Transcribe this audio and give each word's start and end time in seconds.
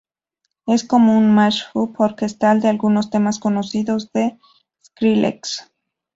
Es 0.65 0.83
como 0.83 1.15
un 1.15 1.29
mash-up 1.35 1.93
Orquestal 1.99 2.59
de 2.59 2.69
algunos 2.69 3.11
temas 3.11 3.37
conocidos 3.37 4.11
de 4.11 4.35
Skrillex. 4.83 5.71